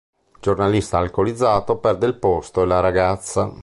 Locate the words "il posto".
2.07-2.63